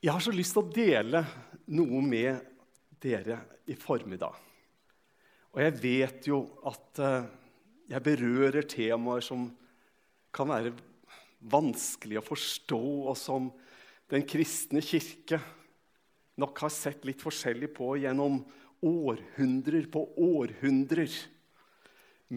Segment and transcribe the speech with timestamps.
[0.00, 1.20] Jeg har så lyst til å dele
[1.76, 2.38] noe med
[3.04, 3.34] dere
[3.68, 4.32] i formiddag.
[5.52, 6.38] Og jeg vet jo
[6.70, 7.26] at eh,
[7.92, 9.42] jeg berører temaer som
[10.32, 10.72] kan være
[11.52, 13.50] vanskelig å forstå, og som
[14.08, 15.36] den kristne kirke
[16.40, 18.40] nok har sett litt forskjellig på gjennom
[18.80, 21.12] århundrer på århundrer.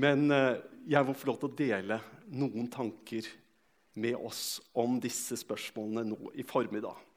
[0.04, 0.59] Men eh,
[0.91, 3.32] jeg må få lov til å dele noen tanker
[4.04, 7.12] med oss om disse spørsmålene nå i formiddag.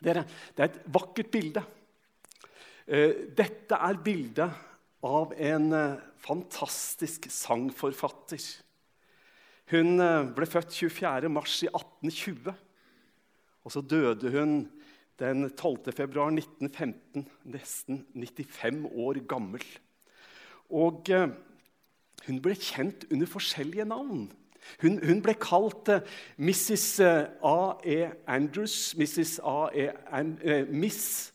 [0.00, 0.24] Dere,
[0.56, 1.62] det er et vakkert bilde.
[2.90, 4.56] Eh, dette er bildet
[5.06, 8.42] av en eh, fantastisk sangforfatter.
[9.70, 11.30] Hun eh, ble født 24.
[11.32, 12.50] mars i 1820.
[13.60, 14.56] Og så døde hun
[15.20, 15.92] den 12.
[15.92, 19.64] februar 1915, nesten 95 år gammel.
[20.72, 21.10] Og
[22.24, 24.30] hun ble kjent under forskjellige navn.
[24.82, 26.00] Hun, hun ble kalt uh,
[26.38, 27.00] Mrs.
[27.42, 27.98] A.E.
[28.26, 29.38] Andrews, Mrs.
[29.44, 29.90] A.E.
[30.12, 31.32] Uh, Miss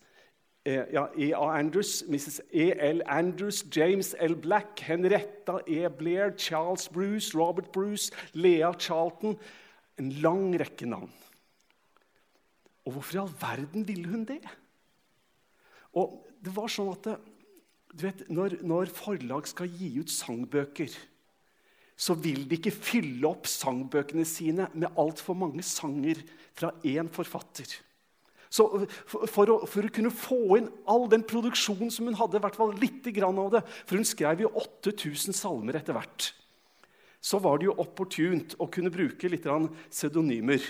[0.66, 1.46] ja, E.A.
[1.60, 2.40] Andrews, Mrs.
[2.50, 3.02] E.L.
[3.06, 4.34] Andrews, James L.
[4.34, 5.86] Black, Henrietta E.
[5.88, 9.38] Blair, Charles Bruce, Robert Bruce, Lea Charlton
[9.96, 11.12] En lang rekke navn.
[12.84, 14.42] Og hvorfor i all verden ville hun det?
[15.96, 17.08] Og det var sånn at
[17.96, 20.92] du vet, når, når forlag skal gi ut sangbøker
[21.96, 26.20] så vil de ikke fylle opp sangbøkene sine med altfor mange sanger
[26.56, 27.70] fra én forfatter.
[28.52, 28.66] Så
[29.08, 32.44] for, for, å, for, å, kunne få inn all den produksjonen som hun hadde, i
[32.44, 36.30] hvert fall litt av det, for hun skrev jo 8000 salmer etter hvert,
[37.20, 39.48] så var det jo opportunt å kunne bruke litt
[39.88, 40.62] pseudonymer.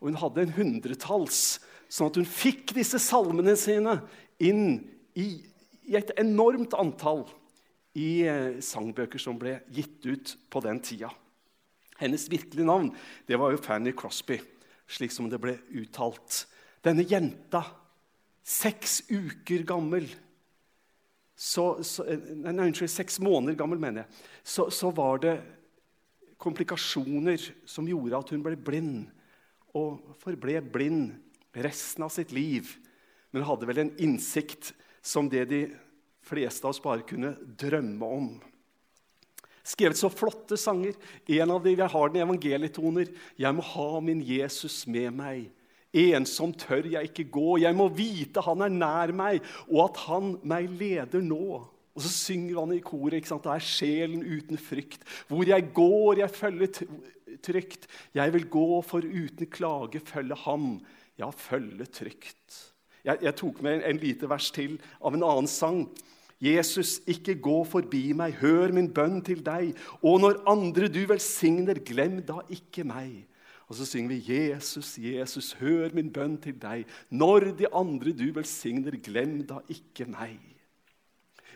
[0.00, 1.60] Og hun hadde en hundretalls,
[1.92, 4.00] sånn at hun fikk disse salmene sine
[4.42, 4.80] inn
[5.14, 5.44] i,
[5.86, 7.28] i et enormt antall
[7.98, 11.10] i eh, sangbøker som ble gitt ut på den tida.
[12.00, 12.90] Hennes virkelige navn
[13.28, 14.40] det var jo Fanny Crosby,
[14.88, 16.44] slik som det ble uttalt.
[16.82, 17.62] Denne jenta,
[18.42, 20.08] seks uker gammel
[21.42, 24.20] så, så, eh, nei, Unnskyld, seks måneder gammel, mener jeg.
[24.44, 25.36] Så, så, var det
[26.42, 29.08] komplikasjoner som gjorde at hun ble blind.
[29.74, 31.16] Og forble blind
[31.64, 32.70] resten av sitt liv.
[33.32, 34.70] Men hadde vel en innsikt
[35.02, 35.62] som det de
[36.32, 38.32] fleste av oss bare kunne drømme om.
[39.62, 40.96] Skrevet så flotte sanger.
[41.30, 43.10] En av dem jeg har den i evangelietoner.
[43.38, 45.44] Jeg må ha min Jesus med meg.
[45.92, 47.60] Ensom tør jeg ikke gå.
[47.62, 51.60] Jeg må vite han er nær meg, og at han meg leder nå.
[51.92, 53.20] Og så synger han i koret.
[53.20, 53.44] ikke sant?
[53.44, 55.04] Det er sjelen uten frykt.
[55.28, 56.72] Hvor jeg går, jeg følger
[57.44, 57.86] trygt.
[58.16, 60.80] Jeg vil gå for uten klage følge ham.
[61.20, 62.62] Ja, følge trygt.
[63.04, 65.84] Jeg, jeg tok med en, en lite vers til av en annen sang.
[66.42, 69.76] Jesus, ikke gå forbi meg, hør min bønn til deg.
[70.02, 73.22] Og når andre du velsigner, glem da ikke meg.
[73.70, 76.82] Og så synger vi, Jesus, Jesus, hør min bønn til deg.
[77.14, 80.40] Når de andre du velsigner, glem da ikke meg.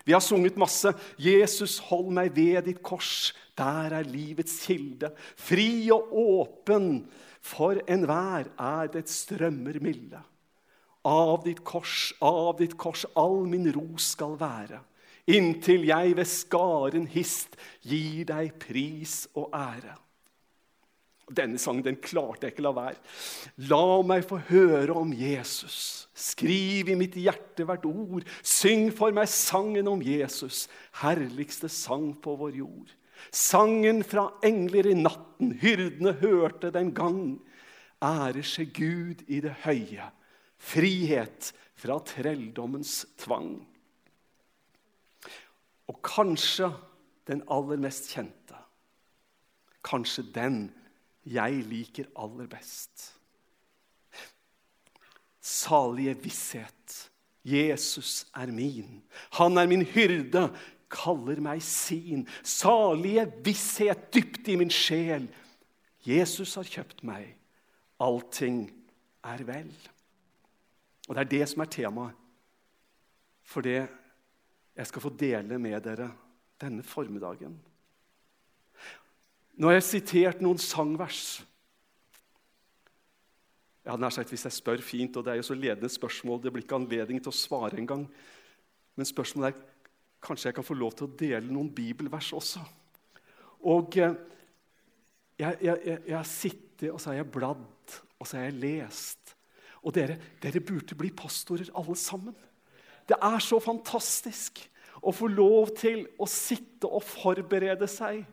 [0.07, 0.93] Vi har sunget masse.
[1.19, 3.35] Jesus, hold meg ved ditt kors.
[3.59, 5.11] Der er livets kilde.
[5.35, 7.03] Fri og åpen
[7.43, 10.23] for enhver er det strømmer milde.
[11.07, 14.81] Av ditt kors, av ditt kors, all min ro skal være.
[15.31, 17.55] Inntil jeg ved skaren hist
[17.87, 19.95] gir deg pris og ære.
[21.27, 23.01] Denne sangen den klarte jeg ikke la være.
[23.71, 26.07] La meg få høre om Jesus.
[26.15, 28.27] Skriv i mitt hjerte hvert ord.
[28.47, 30.67] Syng for meg sangen om Jesus,
[31.03, 32.95] herligste sang på vår jord.
[33.35, 37.41] Sangen fra engler i natten, hyrdene hørte den gang.
[37.99, 40.13] Ære skje Gud i det høye
[40.59, 43.59] Frihet fra trelldommens tvang.
[45.87, 46.71] Og kanskje
[47.29, 48.59] den aller mest kjente.
[49.87, 50.65] Kanskje den
[51.27, 53.13] jeg liker aller best.
[55.43, 57.11] Salige visshet.
[57.47, 59.03] Jesus er min.
[59.39, 60.49] Han er min hyrde,
[60.91, 62.25] kaller meg sin.
[62.43, 65.29] Salige visshet dypt i min sjel.
[66.07, 67.37] Jesus har kjøpt meg.
[68.03, 68.67] Allting
[69.27, 69.71] er vel.
[71.07, 72.23] Og det er det som er temaet
[73.47, 73.79] for det
[74.77, 76.11] jeg skal få dele med dere
[76.61, 77.55] denne formiddagen.
[79.57, 81.39] Nå har jeg sitert noen sangvers.
[83.85, 86.43] Jeg hadde nær sagt Hvis jeg spør fint, og det er jo så ledende spørsmål,
[86.43, 88.05] det blir ikke anledning til å svare engang.
[88.99, 89.63] Men spørsmålet er
[90.27, 92.65] kanskje jeg kan få lov til å dele noen bibelvers også.
[93.71, 94.17] Og eh,
[95.39, 98.59] jeg, jeg, jeg, jeg har sittet og så har jeg bladd og så har jeg
[98.61, 99.36] lest.
[99.87, 102.35] Og dere, dere burde bli pastorer alle sammen.
[103.07, 104.65] Det er så fantastisk
[105.07, 108.25] å få lov til å sitte og forberede seg.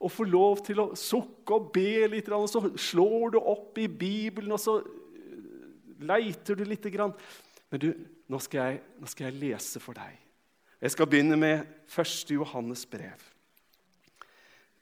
[0.00, 3.86] Og få lov til å sukke og be litt, og så slår du opp i
[3.88, 4.78] Bibelen, og så
[6.04, 7.14] leiter du grann.
[7.70, 7.88] Men du,
[8.28, 10.18] nå skal, jeg, nå skal jeg lese for deg.
[10.84, 12.34] Jeg skal begynne med 1.
[12.34, 13.22] Johannes brev.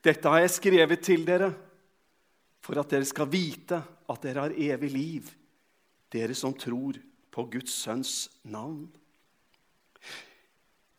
[0.03, 1.53] Dette har jeg skrevet til dere
[2.63, 3.79] for at dere skal vite
[4.11, 5.31] at dere har evig liv,
[6.13, 6.99] dere som tror
[7.33, 8.91] på Guds sønns navn.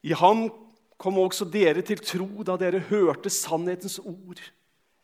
[0.04, 0.48] I ham
[1.00, 4.42] kom også dere til tro da dere hørte sannhetens ord,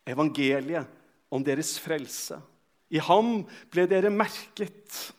[0.10, 0.90] evangeliet
[1.32, 2.40] om deres frelse.
[2.90, 5.14] I ham ble dere merket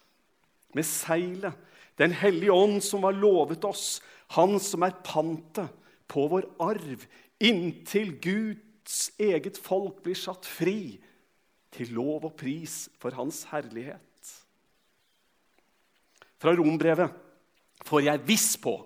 [0.74, 1.66] med seilet,
[2.00, 3.98] Den hellige ånd som var lovet oss,
[4.32, 5.68] han som er pantet
[6.08, 7.02] på vår arv,
[7.36, 10.96] inntil Guds eget folk blir satt fri
[11.76, 14.00] til lov og pris for Hans herlighet.
[16.40, 17.12] Fra rombrevet
[17.86, 18.78] får jeg viss på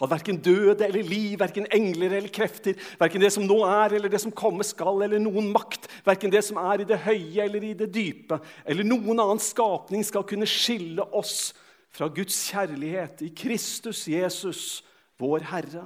[0.00, 4.12] at verken døde eller liv, verken engler eller krefter, verken det som nå er eller
[4.12, 7.66] det som komme skal, eller noen makt, verken det som er i det høye eller
[7.68, 11.50] i det dype, eller noen annen skapning skal kunne skille oss
[11.92, 14.80] fra Guds kjærlighet i Kristus Jesus,
[15.20, 15.84] vår Herre.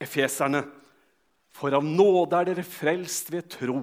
[0.00, 0.64] Efeserne
[1.54, 3.82] for av nåde er dere frelst ved tro.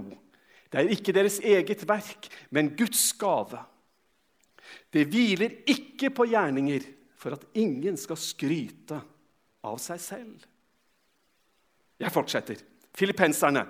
[0.68, 3.62] Det er ikke deres eget verk, men Guds gave.
[4.94, 6.86] Det hviler ikke på gjerninger
[7.18, 9.00] for at ingen skal skryte
[9.66, 10.48] av seg selv.
[11.98, 12.60] Jeg fortsetter.
[12.98, 13.68] Filippenserne.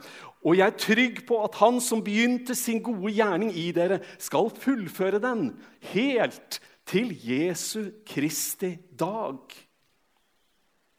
[0.47, 4.51] Og jeg er trygg på at Han som begynte sin gode gjerning i dere, skal
[4.55, 5.49] fullføre den
[5.91, 9.55] helt til Jesu Kristi dag.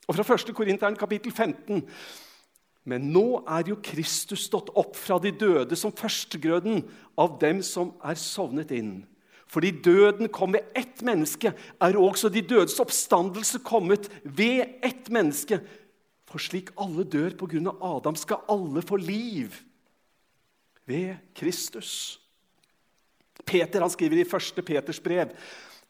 [0.09, 0.53] Og fra 1.
[0.57, 1.85] Korinteren kapittel 15
[2.89, 6.81] men nå er jo Kristus stått opp fra de døde som førstegrøden
[7.19, 9.03] av dem som er sovnet inn.
[9.49, 15.57] Fordi døden kom ved ett menneske, er også de dødes oppstandelse kommet ved ett menneske.
[16.29, 19.55] For slik alle dør på grunn av Adam, skal alle få liv
[20.89, 22.19] ved Kristus.
[23.45, 24.61] Peter han skriver i 1.
[24.65, 25.33] Peters brev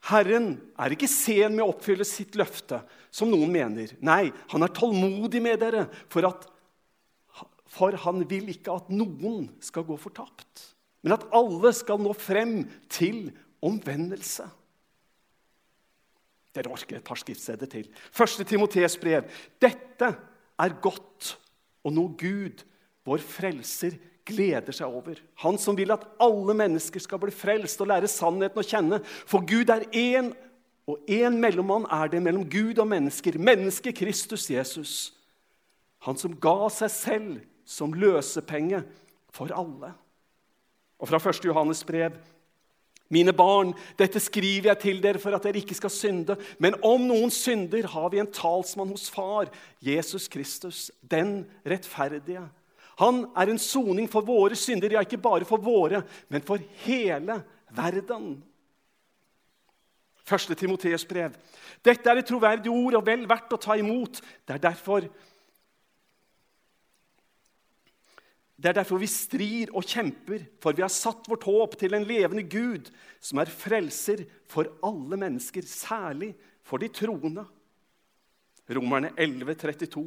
[0.07, 2.79] Herren er ikke sen med å oppfylle sitt løfte,
[3.11, 3.91] som noen mener.
[3.99, 6.47] Nei, han er tålmodig med dere for at
[7.69, 10.63] for han vil ikke at noen skal gå fortapt,
[11.05, 13.27] men at alle skal nå frem til
[13.65, 14.45] omvendelse.
[16.55, 17.89] Dere orker et par skriftsteder til.
[18.11, 19.27] Første Timotees brev.
[19.61, 20.13] Dette
[20.59, 21.35] er godt
[21.85, 22.63] og noe Gud,
[23.07, 23.95] vår frelser,
[24.29, 25.17] gleder seg over.
[25.41, 28.99] Han som vil at alle mennesker skal bli frelst og lære sannheten å kjenne.
[29.29, 30.33] For Gud er én,
[30.89, 33.39] og én mellommann er det mellom Gud og mennesker.
[33.41, 34.93] Mennesket Kristus Jesus.
[36.05, 37.39] Han som ga seg selv
[37.69, 38.83] som løsepenge
[39.33, 39.93] for alle.
[40.99, 41.45] Og fra 1.
[41.45, 42.17] Johannes brev
[43.09, 46.37] mine barn, dette skriver jeg til dere for at dere ikke skal synde.
[46.61, 49.49] Men om noen synder, har vi en talsmann hos Far,
[49.81, 52.45] Jesus Kristus, den rettferdige.
[52.99, 57.39] Han er en soning for våre synder, ja, ikke bare for våre, men for hele
[57.73, 58.33] verden.
[60.29, 61.33] Første Timoteus brev.
[61.85, 64.19] Dette er et troverdig ord og vel verdt å ta imot.
[64.45, 65.07] Det er derfor
[68.59, 72.03] Det er derfor vi strir og kjemper, for vi har satt vårt håp til en
[72.07, 72.89] levende Gud,
[73.23, 76.33] som er frelser for alle mennesker, særlig
[76.67, 77.45] for de troende.
[78.69, 80.03] Romerne 11, 32.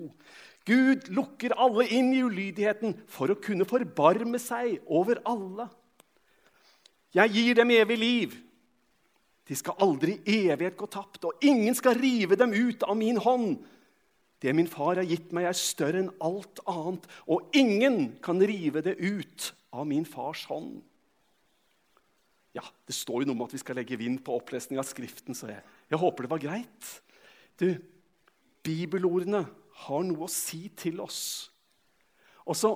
[0.69, 5.67] Gud lukker alle inn i ulydigheten for å kunne forbarme seg over alle.
[7.17, 8.37] Jeg gir dem evig liv.
[9.49, 13.19] De skal aldri i evighet gå tapt, og ingen skal rive dem ut av min
[13.21, 13.57] hånd.
[14.43, 18.83] Det min far har gitt meg, er større enn alt annet, og ingen kan rive
[18.83, 20.81] det ut av min fars hånd.
[22.53, 25.35] Ja, Det står jo noe om at vi skal legge vind på opplesning av Skriften,
[25.35, 26.91] så jeg, jeg håper det var greit.
[27.57, 27.71] Du,
[28.63, 29.47] Bibelordene
[29.87, 31.51] har noe å si til oss.
[32.45, 32.75] Og så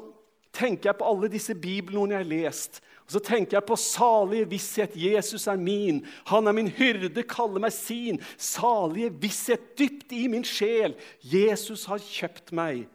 [0.57, 2.81] tenker jeg på alle disse bibelordene jeg har lest.
[3.07, 4.97] Og så tenker jeg på salige visshet.
[4.99, 6.01] Jesus er min.
[6.27, 8.19] Han er min hyrde, kaller meg sin.
[8.35, 10.97] Salige visshet dypt i min sjel.
[11.23, 12.89] Jesus har kjøpt meg.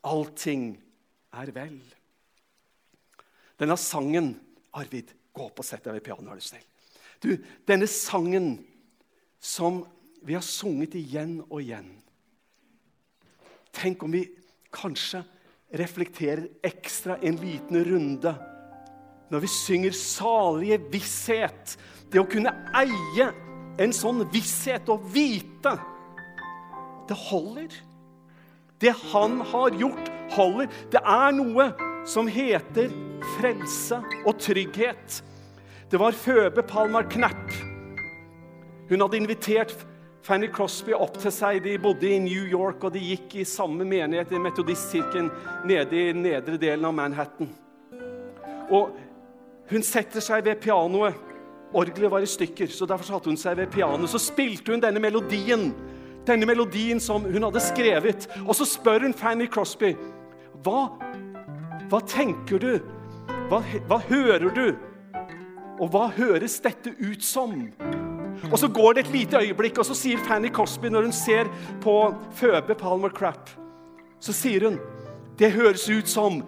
[0.00, 0.72] Allting
[1.36, 1.76] er vel.
[3.60, 4.32] Denne sangen
[4.72, 6.66] Arvid, gå opp og sett deg ved pianoet, er du snill.
[7.20, 7.32] Du,
[7.68, 8.54] denne sangen
[9.40, 9.82] som
[10.24, 11.88] vi har sunget igjen og igjen
[13.70, 14.24] Tenk om vi
[14.74, 15.20] kanskje
[15.78, 18.32] reflekterer ekstra en liten runde
[19.30, 21.76] når vi synger 'salige visshet'.
[22.12, 23.32] Det å kunne eie
[23.78, 25.78] en sånn visshet og vite
[27.08, 27.68] Det holder.
[28.80, 30.66] Det han har gjort, holder.
[30.92, 31.72] Det er noe
[32.06, 32.88] som heter
[33.36, 35.22] frelse og trygghet.
[35.90, 37.50] Det var Føbe Palmar Knapp.
[38.88, 39.74] Hun hadde invitert
[40.22, 41.64] Fanny Crosby opp til seg.
[41.64, 45.30] De bodde i New York, og de gikk i samme menighet i Metodistkirken
[45.66, 47.50] nede i nedre delen av Manhattan.
[48.70, 48.94] Og
[49.70, 51.14] Hun setter seg ved pianoet.
[51.70, 54.10] Orgelet var i stykker, så derfor satte hun seg ved pianoet.
[54.10, 55.70] Så spilte hun denne melodien,
[56.26, 58.26] denne melodien som hun hadde skrevet.
[58.46, 59.94] Og så spør hun Fanny Crosby
[60.64, 60.90] hva,
[61.88, 62.72] hva tenker du?
[63.48, 64.66] Hva, hva hører du?
[65.80, 67.54] Og hva høres dette ut som?
[68.50, 71.48] Og Så går det et lite øyeblikk, og så sier Fanny Crosby, når hun ser
[71.80, 73.50] på Føbe Palmer Crap,
[74.20, 74.78] så sier hun
[75.40, 76.42] det høres ut som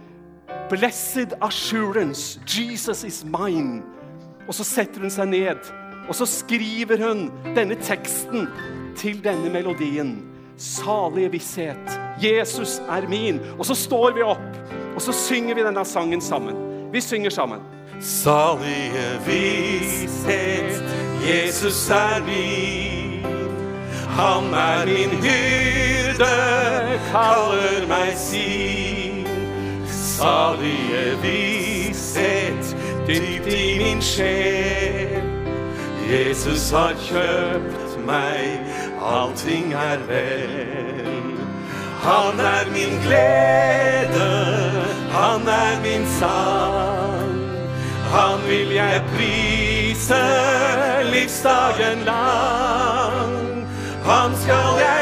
[0.73, 3.83] Blessed assurance, Jesus is mine.
[4.49, 5.67] Og så setter hun seg ned,
[6.09, 8.47] og så skriver hun denne teksten
[8.97, 10.14] til denne melodien.
[10.57, 13.43] Salige visshet, Jesus er min.
[13.59, 14.57] Og så står vi opp,
[14.95, 16.57] og så synger vi denne sangen sammen.
[16.93, 17.61] Vi synger sammen.
[18.00, 20.81] Salige visshet,
[21.21, 23.26] Jesus er min.
[24.17, 26.33] Han er min hyrde,
[27.12, 28.82] kaller meg sin.
[30.19, 32.76] Salige visshet,
[33.07, 35.23] dypt i min sjel.
[36.11, 38.61] Jesus har kjøpt meg,
[39.00, 41.33] allting er vel.
[42.02, 44.31] Han er min glede,
[45.11, 47.40] han er min sang.
[48.12, 50.25] Han vil jeg prise
[51.12, 53.66] livsdagen lang.
[54.04, 55.01] Han skal jeg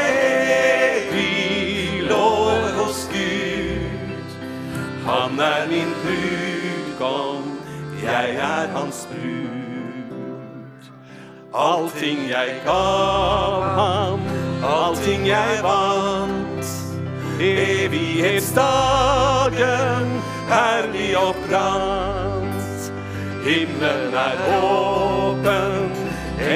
[5.41, 7.59] er min brudgom,
[8.03, 9.41] jeg er hans brud.
[11.53, 14.19] Allting jeg gav ham,
[14.63, 16.65] allting jeg vant.
[17.41, 21.35] Evighetsdagen herlig og.
[23.43, 25.91] Himmelen er åpen,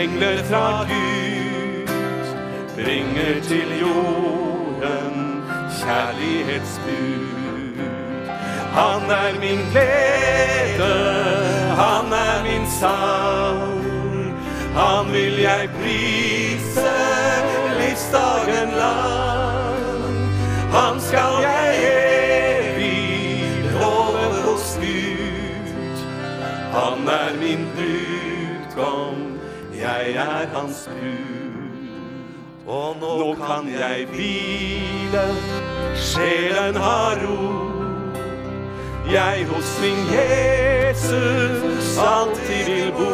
[0.01, 1.87] engler fra Gud
[2.75, 5.43] bringer til jorden
[5.79, 7.24] kjærlighetsbud.
[8.75, 10.95] Han er min glede,
[11.75, 13.85] han er min sang.
[14.75, 16.95] Han vil jeg prise
[17.79, 20.17] livsdagen lang.
[20.71, 21.75] Han skal jeg
[22.65, 25.97] evig love hos Gud.
[26.73, 29.39] Han er min brudgom,
[29.79, 31.45] jeg er hans brud.
[32.67, 35.27] Og nå kan jeg hvile,
[35.95, 37.64] sjelen har ro.
[39.13, 43.13] Jeg hos min Jesus alltid vil bo.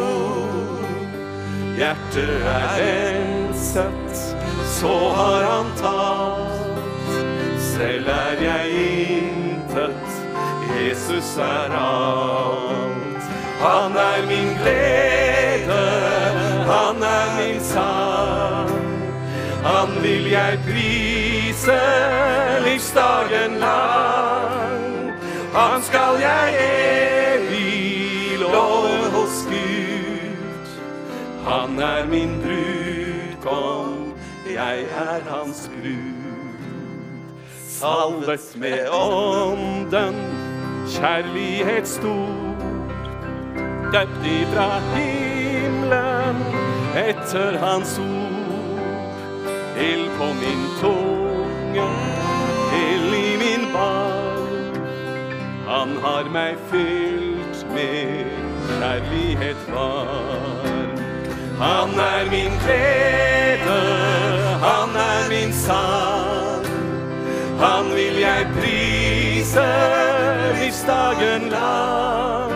[1.76, 7.12] Hjertet er renset, så har han tatt.
[7.60, 8.70] Selv er jeg
[9.18, 10.08] intet,
[10.72, 13.28] Jesus er alt.
[13.60, 15.82] Han er min glede,
[16.72, 18.72] han er min sang.
[19.64, 21.78] Han vil jeg prise
[22.64, 24.11] livsdagen lang.
[25.52, 26.54] Han skal jeg
[27.34, 30.68] evig love hos Gud.
[31.44, 34.14] Han er min brudgom,
[34.54, 36.22] jeg er hans brud.
[37.68, 40.14] Salvet med ånden,
[40.88, 42.32] kjærlighet stor.
[43.92, 46.44] Døpt ifra himmelen
[46.96, 48.80] etter hans ord.
[49.80, 51.21] Ild på min tunge,
[55.82, 58.28] Han har meg fylt med
[58.68, 60.92] kjærlighet varm.
[61.58, 63.78] Han er min glede,
[64.62, 66.68] han er min sang.
[67.58, 69.66] Han vil jeg prise
[70.60, 72.54] livsdagen lang.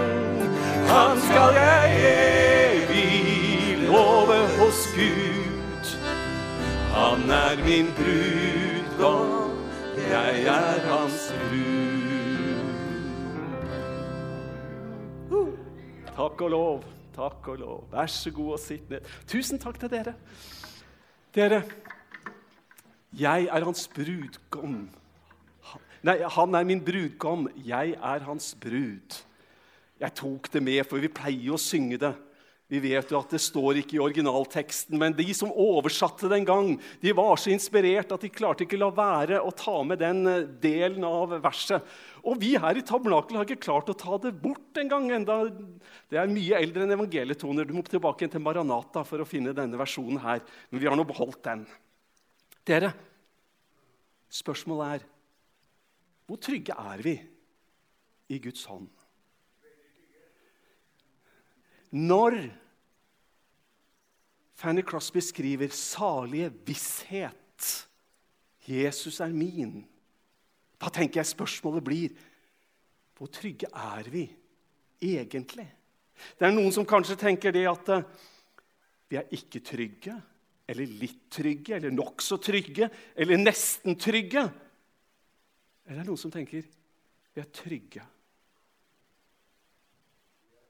[0.92, 5.96] Han skal jeg evig love hos Gud.
[6.94, 9.50] Han er min brudgom,
[10.14, 11.85] jeg er hans brud.
[16.16, 16.84] Takk og lov.
[17.12, 17.80] Takk og lov.
[17.92, 19.04] Vær så god og sitt ned.
[19.28, 20.14] Tusen takk til dere.
[21.36, 21.58] Dere,
[23.12, 24.78] jeg er hans brudgom.
[26.06, 27.50] Nei, han er min brudgom.
[27.66, 29.18] Jeg er hans brud.
[30.00, 32.14] Jeg tok det med, for vi pleier å synge det.
[32.66, 36.72] Vi vet jo at det står ikke i originalteksten, men de som oversatte den gang,
[36.98, 40.48] de var så inspirert at de klarte ikke la være å ta med den eh,
[40.64, 41.86] delen av verset.
[42.26, 45.06] Og vi her i Tabernakel har ikke klart å ta det bort engang.
[45.14, 47.68] Det er mye eldre enn evangelietoner.
[47.68, 50.42] Du må tilbake til Maranata for å finne denne versjonen her.
[50.72, 51.62] Men vi har nå beholdt den.
[52.66, 52.90] Dere,
[54.42, 55.06] spørsmålet er
[56.26, 57.14] hvor trygge er vi
[58.34, 58.90] i Guds hånd?
[61.90, 62.38] Når
[64.56, 67.88] Fanny Crosby skriver 'salige visshet',
[68.68, 69.86] 'Jesus er min',
[70.80, 72.08] da tenker jeg spørsmålet blir
[73.16, 74.26] hvor trygge er vi
[75.00, 75.68] egentlig
[76.38, 78.04] Det er noen som kanskje tenker det at eh,
[79.08, 80.14] vi er ikke trygge,
[80.68, 84.42] eller litt trygge, eller nokså trygge, eller nesten trygge.
[85.84, 88.02] Eller det er noen som tenker vi er trygge.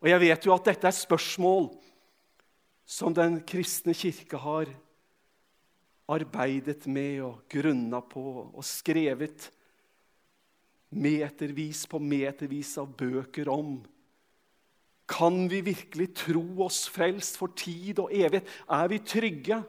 [0.02, 1.70] Og jeg vet jo at dette er spørsmål
[2.86, 4.70] som den kristne kirke har
[6.06, 9.48] arbeidet med og grunna på og skrevet
[10.94, 13.80] metervis på metervis av bøker om.
[15.06, 18.46] Kan vi virkelig tro oss frelst for tid og evighet?
[18.70, 19.60] Er vi trygge?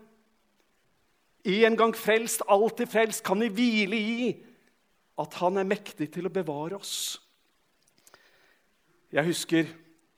[1.48, 3.24] En gang frelst, alltid frelst.
[3.26, 4.30] Kan vi hvile i
[5.18, 7.18] at Han er mektig til å bevare oss?
[9.14, 9.70] Jeg husker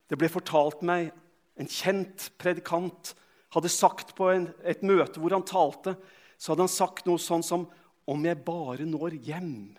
[0.10, 1.12] det ble fortalt meg
[1.60, 3.14] en kjent predikant
[3.54, 5.96] hadde sagt på en, et møte hvor han talte,
[6.40, 7.68] så hadde han sagt noe sånn som
[8.10, 9.78] 'Om jeg bare når hjem'.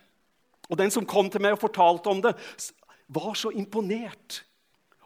[0.70, 2.36] Og Den som kom til meg og fortalte om det,
[3.08, 4.44] var så imponert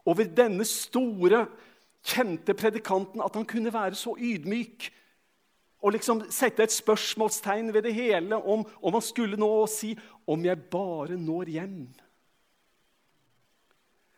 [0.04, 1.46] over denne store,
[2.04, 4.90] kjente predikanten at han kunne være så ydmyk
[5.80, 10.44] og liksom sette et spørsmålstegn ved det hele om, om han skulle nå si 'Om
[10.44, 12.03] jeg bare når hjem'.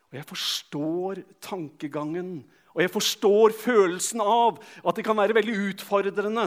[0.07, 2.39] Og jeg forstår tankegangen,
[2.75, 6.45] og jeg forstår følelsen av at det kan være veldig utfordrende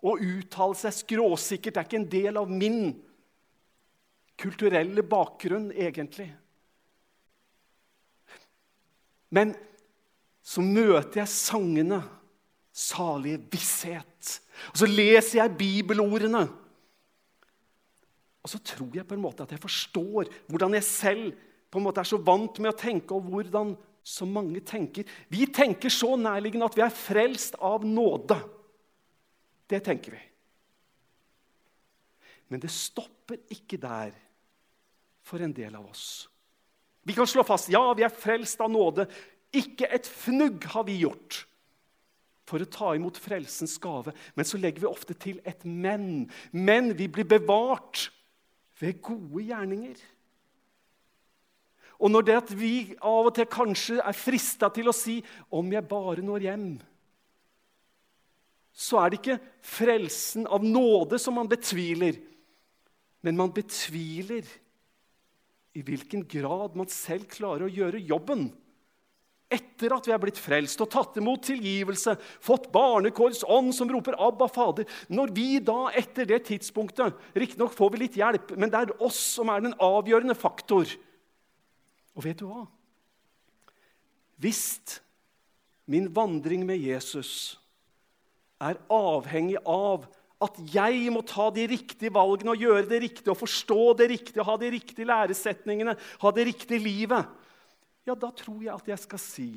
[0.00, 1.74] å uttale seg skråsikkert.
[1.74, 2.82] Det er ikke en del av min
[4.40, 6.28] kulturelle bakgrunn, egentlig.
[9.30, 9.52] Men
[10.44, 12.00] så møter jeg sangene,
[12.70, 14.40] salige visshet.
[14.72, 16.46] Og så leser jeg bibelordene.
[18.40, 21.86] Og så tror jeg på en måte at jeg forstår hvordan jeg selv på en
[21.86, 25.06] måte er så vant med å tenke, og hvordan så mange tenker.
[25.30, 28.38] Vi tenker så nærliggende at vi er frelst av nåde.
[29.70, 30.22] Det tenker vi.
[32.50, 34.16] Men det stopper ikke der
[35.22, 36.26] for en del av oss.
[37.06, 39.06] Vi kan slå fast ja, vi er frelst av nåde.
[39.54, 41.44] Ikke et fnugg har vi gjort
[42.50, 44.12] for å ta imot frelsens gave.
[44.34, 46.26] Men så legger vi ofte til et men.
[46.50, 48.08] Men vi blir bevart
[48.80, 50.00] ved gode gjerninger.
[52.00, 55.72] Og når det at vi av og til kanskje er frista til å si 'om
[55.72, 56.80] jeg bare når hjem',
[58.72, 62.16] så er det ikke frelsen av nåde som man betviler,
[63.22, 64.46] men man betviler
[65.76, 68.48] i hvilken grad man selv klarer å gjøre jobben.
[69.50, 74.14] Etter at vi er blitt frelst og tatt imot tilgivelse, fått barnekårets ånd som roper
[74.14, 78.78] 'Abba, Fader' Når vi da etter det tidspunktet Riktignok får vi litt hjelp, men det
[78.78, 80.86] er oss som er den avgjørende faktor
[82.20, 82.66] og vet du hva?
[84.40, 85.00] Hvis
[85.90, 87.56] min vandring med Jesus
[88.60, 90.04] er avhengig av
[90.40, 94.44] at jeg må ta de riktige valgene og gjøre det riktige og forstå det riktige,
[94.44, 97.28] ha de riktige læresetningene, ha det riktige livet,
[98.08, 99.50] ja, da tror jeg at jeg skal si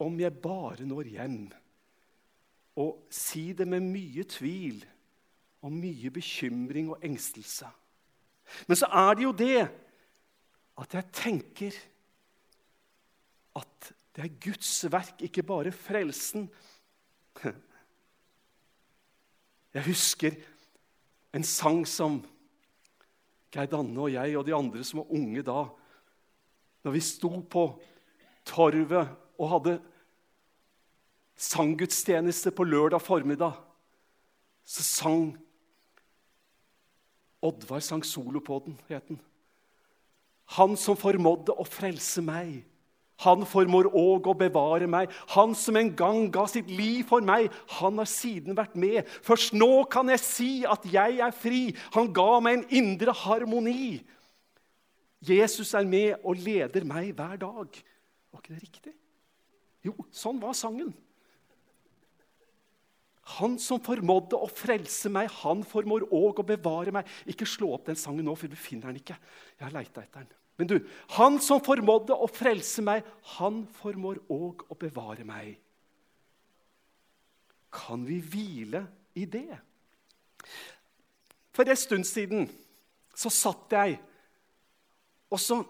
[0.00, 1.40] om jeg bare når hjem,
[2.76, 4.82] og si det med mye tvil
[5.64, 7.68] og mye bekymring og engstelse.
[8.68, 9.62] Men så er det jo det
[10.76, 11.76] at jeg tenker
[13.56, 16.46] at det er Guds verk, ikke bare frelsen.
[19.76, 20.36] Jeg husker
[21.36, 22.22] en sang som
[23.52, 25.66] Geir Danne og jeg og de andre som var unge da,
[26.84, 27.66] når vi sto på
[28.46, 29.76] torvet og hadde
[31.36, 33.56] sanggudstjeneste på lørdag formiddag,
[34.64, 35.26] så sang
[37.44, 39.18] Oddvar sang solo på den, het den.
[40.54, 42.62] Han som formådde å frelse meg.
[43.24, 45.12] Han formår òg å bevare meg.
[45.32, 49.08] Han som en gang ga sitt liv for meg, han har siden vært med.
[49.24, 51.70] Først nå kan jeg si at jeg er fri.
[51.96, 54.04] Han ga meg en indre harmoni.
[55.26, 57.80] Jesus er med og leder meg hver dag.
[58.30, 58.94] Var ikke det riktig?
[59.86, 60.92] Jo, sånn var sangen.
[63.34, 67.08] Han som formådde å frelse meg, han formår òg å bevare meg.
[67.26, 69.16] Ikke slå opp den sangen nå, for du finner den ikke.
[69.56, 70.34] Jeg har leita etter den.
[70.56, 70.76] Men du,
[71.18, 73.04] han som formådde å frelse meg,
[73.36, 75.56] han formår òg å bevare meg.
[77.74, 78.86] Kan vi hvile
[79.18, 79.58] i det?
[81.56, 82.46] For en stund siden
[83.16, 83.98] så satt jeg,
[85.32, 85.60] og så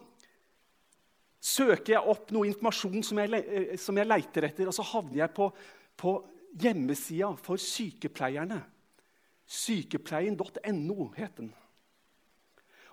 [1.46, 5.22] søker jeg opp noe informasjon som jeg, eh, som jeg leiter etter, og så havner
[5.24, 5.48] jeg på,
[5.98, 6.16] på
[6.60, 8.62] hjemmesida for sykepleierne.
[9.46, 11.52] Sykepleien.no het den.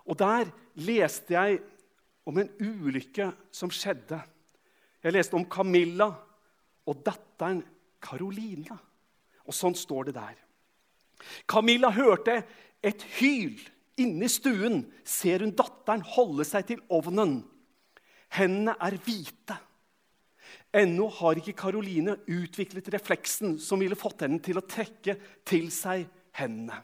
[0.04, 1.58] Og der leste jeg
[2.28, 4.20] om en ulykke som skjedde.
[5.02, 6.10] Jeg leste om Camilla
[6.86, 7.62] og datteren
[8.04, 8.76] Carolina.
[9.44, 10.36] Og sånn står det der.
[11.48, 12.42] Camilla hørte
[12.84, 13.56] et hyl.
[14.00, 17.42] Inne i stuen ser hun datteren holde seg til ovnen.
[18.34, 19.56] Hendene er hvite.
[20.74, 25.14] Ennå har ikke Karoline utviklet refleksen som ville fått henne til å trekke
[25.46, 26.80] til seg hendene.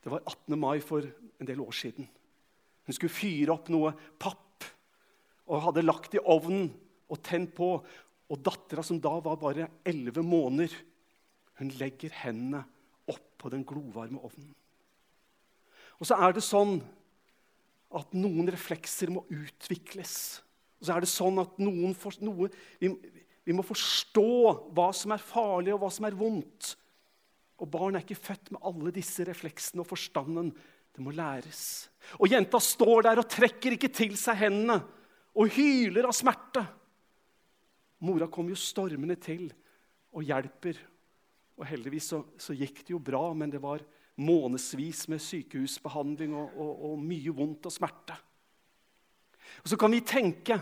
[0.00, 0.56] Det var 18.
[0.56, 2.06] mai for en del år siden.
[2.88, 4.64] Hun skulle fyre opp noe papp
[5.48, 6.70] og hadde lagt i ovnen
[7.08, 7.74] og tent på.
[8.28, 10.72] Og dattera, som da var bare elleve måneder,
[11.60, 12.62] hun legger hendene
[13.08, 14.52] opp på den glovarme ovnen.
[15.98, 16.78] Og så er det sånn
[17.98, 20.42] at noen reflekser må utvikles.
[20.78, 22.90] Og så er det sånn at noen for, noe, vi,
[23.42, 24.28] vi, må forstå
[24.76, 26.74] hva som er farlig, og hva som er vondt.
[27.58, 30.52] Og barn er ikke født med alle disse refleksene og forstanden.
[30.94, 31.88] Det må læres.
[32.18, 34.78] Og jenta står der og trekker ikke til seg hendene
[35.38, 36.62] og hyler av smerte.
[38.06, 39.48] Mora kommer jo stormende til
[40.14, 40.78] og hjelper.
[41.58, 43.82] Og heldigvis så, så gikk det jo bra, men det var
[44.18, 48.14] månedsvis med sykehusbehandling og, og, og mye vondt og smerte.
[49.62, 50.58] Og så kan vi tenke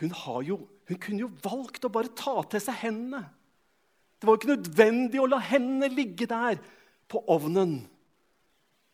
[0.00, 0.14] hun,
[0.46, 0.56] jo,
[0.88, 3.20] hun, kunne jo valgt å bare ta til seg hendene.
[4.16, 6.60] Det var jo ikke nødvendig å la hendene ligge der
[7.10, 7.82] på ovnen.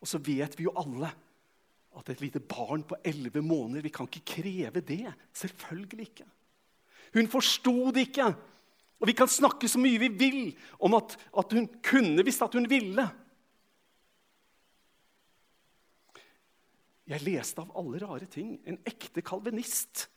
[0.02, 1.12] Og så vet vi jo alle
[1.96, 5.06] at et lite barn på elleve måneder Vi kan ikke kreve det.
[5.32, 6.26] Selvfølgelig ikke.
[7.14, 8.26] Hun forsto det ikke.
[9.00, 10.42] Og vi kan snakke så mye vi vil
[10.80, 13.06] om at, at hun kunne visst at hun ville.
[17.06, 20.08] Jeg leste av alle rare ting en ekte kalvinist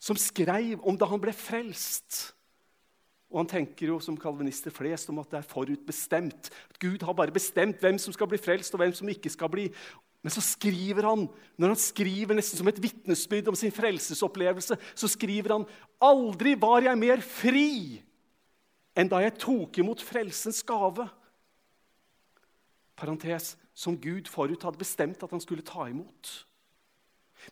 [0.00, 2.30] som skrev om da han ble frelst.
[3.30, 6.48] Og han tenker jo som kalvinister flest om at det er forutbestemt.
[6.70, 9.50] At Gud har bare bestemt hvem som skal bli frelst, og hvem som ikke skal
[9.52, 9.68] bli.
[10.24, 15.10] Men så skriver han, når han skriver nesten som et vitnesbyrd om sin frelsesopplevelse, så
[15.10, 15.68] skriver han
[16.02, 17.70] aldri var jeg mer fri
[18.98, 21.06] enn da jeg tok imot frelsens gave.
[23.00, 26.32] Parentes, som Gud forut hadde bestemt at han skulle ta imot.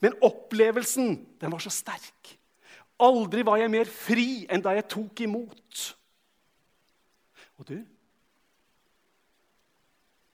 [0.04, 2.34] Men opplevelsen den var så sterk.
[3.00, 5.84] Aldri var jeg mer fri enn da jeg tok imot.
[7.58, 7.78] Og du,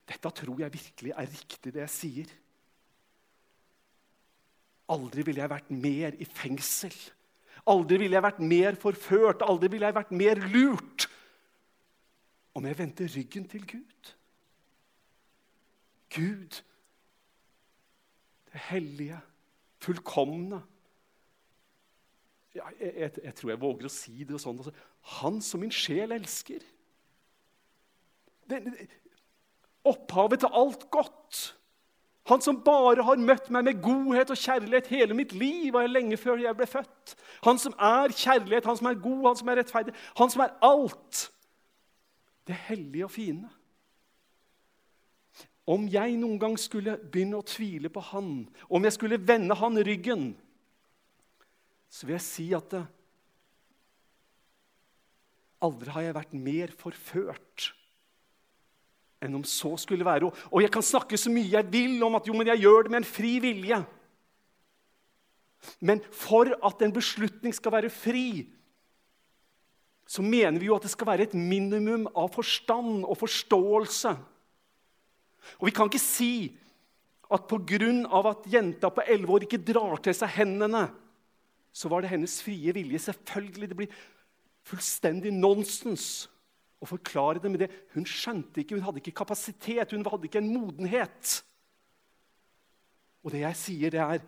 [0.08, 2.32] dette tror jeg virkelig er riktig, det jeg sier.
[4.92, 6.96] Aldri ville jeg vært mer i fengsel.
[7.70, 11.08] Aldri ville jeg vært mer forført, aldri ville jeg vært mer lurt
[12.54, 14.10] om jeg vendte ryggen til Gud.
[16.14, 16.60] Gud,
[18.52, 19.18] det hellige,
[19.82, 20.62] fullkomne,
[22.54, 24.60] jeg, jeg, jeg, tror jeg våger å si det sånn.
[24.62, 24.72] Altså,
[25.18, 26.62] han som min sjel elsker.
[28.46, 28.86] Det, det,
[29.90, 31.40] opphavet til alt godt.
[32.30, 36.16] Han som bare har møtt meg med godhet og kjærlighet hele mitt liv, og lenge
[36.16, 37.16] før jeg ble født.
[37.44, 40.54] Han som er kjærlighet, han som er god, han som er rettferdig, han som er
[40.64, 41.26] alt.
[42.48, 43.50] Det hellige og fine.
[45.64, 48.32] Om jeg noen gang skulle begynne å tvile på han,
[48.68, 50.26] om jeg skulle vende han ryggen,
[51.88, 52.76] så vil jeg si at
[55.64, 57.70] aldri har jeg vært mer forført
[59.24, 60.28] enn om så skulle være.
[60.52, 62.92] Og jeg kan snakke så mye jeg vil om at jo, men jeg gjør det
[62.92, 63.78] med en fri vilje.
[65.80, 68.44] Men for at en beslutning skal være fri,
[70.04, 74.12] så mener vi jo at det skal være et minimum av forstand og forståelse.
[75.60, 76.34] Og vi kan ikke si
[77.32, 77.90] at pga.
[78.30, 80.90] at jenta på 11 år ikke drar til seg hendene,
[81.72, 82.98] så var det hennes frie vilje.
[82.98, 83.96] Selvfølgelig, det blir
[84.64, 86.28] fullstendig nonsens
[86.80, 87.70] å forklare det med det.
[87.94, 91.40] Hun skjønte ikke, hun hadde ikke kapasitet, hun hadde ikke en modenhet.
[93.24, 94.24] Og det jeg sier, det er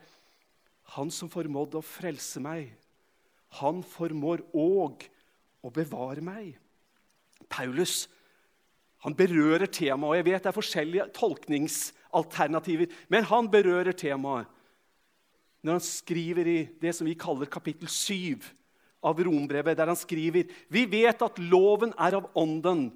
[0.95, 2.69] Han som formådde å frelse meg,
[3.59, 5.03] han formår òg
[5.67, 6.53] å bevare meg.
[7.51, 8.05] Paulus
[9.07, 14.51] han berører temaet, og jeg vet det er forskjellige tolkningsalternativer, men han berører temaet
[15.63, 18.43] når han skriver i det som vi kaller kapittel 7
[19.07, 22.89] av rombrevet, der han skriver Vi vet at loven er av ånden,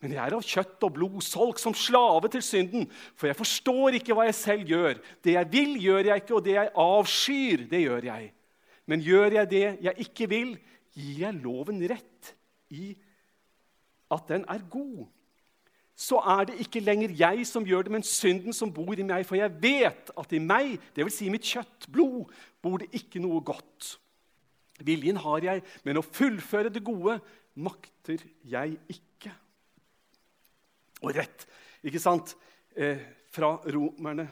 [0.00, 2.86] men jeg er av kjøtt og blod, solgt som slave til synden.
[3.16, 5.00] For jeg forstår ikke hva jeg selv gjør.
[5.20, 8.30] Det jeg vil, gjør jeg ikke, og det jeg avskyr, det gjør jeg.
[8.88, 10.54] Men gjør jeg det jeg ikke vil,
[10.96, 12.32] gir jeg loven rett
[12.72, 12.94] i
[14.10, 15.04] at den er god
[16.00, 19.26] så er det ikke lenger jeg som gjør det, men synden som bor i meg.
[19.28, 21.18] For jeg vet at i meg, dvs.
[21.18, 22.30] Si mitt kjøtt, blod,
[22.64, 23.98] bor det ikke noe godt.
[24.80, 27.18] Viljen har jeg, men å fullføre det gode
[27.60, 29.34] makter jeg ikke.
[31.04, 31.44] Og rett,
[31.84, 32.32] ikke sant,
[32.76, 34.24] eh, fra romerne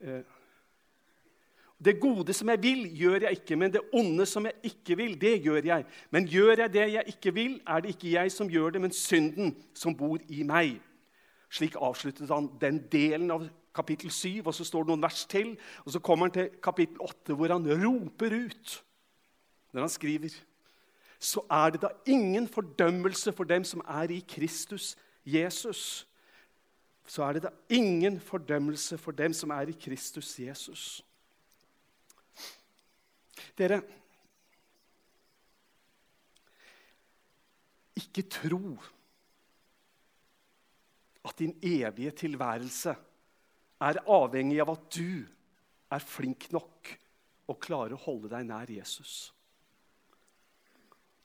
[0.00, 0.39] eh,
[1.84, 5.14] Det gode som jeg vil, gjør jeg ikke, men det onde som jeg ikke vil,
[5.20, 5.84] det gjør jeg.
[6.10, 8.92] Men gjør jeg det jeg ikke vil, er det ikke jeg som gjør det, men
[8.92, 10.76] synden som bor i meg.
[11.50, 15.54] Slik avsluttet han den delen av kapittel 7, og så står det noen vers til.
[15.86, 18.76] Og så kommer han til kapittel 8, hvor han roper ut
[19.72, 20.36] når han skriver.
[21.20, 26.06] Så er det da ingen fordømmelse for dem som er i Kristus Jesus.
[27.06, 31.04] Så er det da ingen fordømmelse for dem som er i Kristus Jesus.
[33.60, 33.82] Dere
[38.00, 38.78] Ikke tro
[41.28, 42.94] at din evige tilværelse
[43.80, 45.26] er avhengig av at du
[45.92, 46.90] er flink nok
[47.50, 49.34] og klarer å holde deg nær Jesus.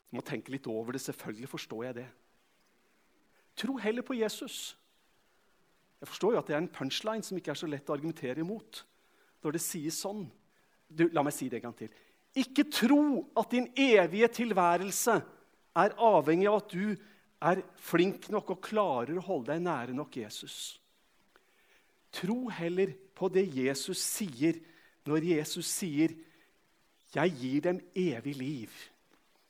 [0.06, 1.02] Du må tenke litt over det.
[1.06, 2.06] Selvfølgelig forstår jeg det.
[3.56, 4.76] Tro heller på Jesus.
[6.00, 8.44] Jeg forstår jo at det er en punchline som ikke er så lett å argumentere
[8.44, 8.84] imot.
[9.42, 10.26] Når det sies sånn.
[10.86, 11.94] Du, la meg si det en gang til.
[12.36, 15.20] Ikke tro at din evige tilværelse
[15.76, 16.96] er avhengig av at du
[17.46, 20.76] er flink nok og klarer å holde deg nære nok Jesus.
[22.12, 24.60] Tro heller på det Jesus sier
[25.06, 26.10] når Jesus sier,
[27.14, 28.90] 'Jeg gir dem evig liv'.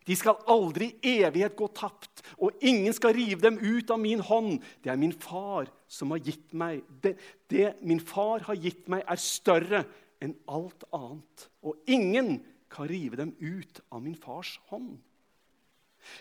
[0.06, 4.20] De skal aldri i evighet gå tapt, og ingen skal rive dem ut av min
[4.20, 4.60] hånd.
[4.84, 6.84] Det er min far som har gitt meg.
[7.02, 7.16] Det,
[7.50, 9.82] det min far har gitt meg, er større
[10.22, 11.48] enn alt annet.
[11.66, 12.38] Og ingen
[12.76, 14.96] kan rive dem ut av min fars hånd.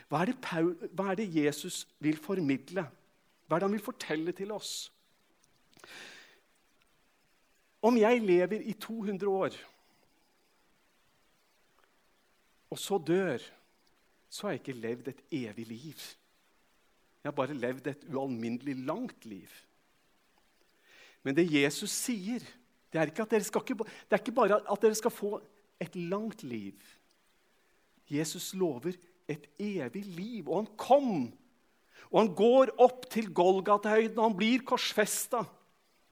[0.09, 2.87] Hva er, Paul, hva er, det Jesus vil formidle?
[3.45, 4.73] Hva er det han vil fortelle til oss?
[7.85, 9.57] Om jeg lever i 200 år,
[12.73, 13.43] og så dør,
[14.29, 16.05] så har jeg ikke levd et evig liv.
[17.21, 19.51] Jeg har bare levd et ualminnelig langt liv.
[21.23, 22.41] Men det Jesus sier,
[22.91, 25.37] det er, ikke, ikke, det er ikke bare at dere skal få
[25.81, 26.75] et langt liv.
[28.09, 28.95] Jesus lover
[29.27, 30.49] et evig liv.
[30.49, 31.15] Og han kom.
[32.11, 35.43] Og han går opp til Golgata-høyden, og han blir korsfesta.